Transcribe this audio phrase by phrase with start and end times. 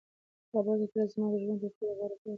[0.51, 2.29] کابل ته تلل زما د ژوند تر ټولو غوره پرېکړه وه.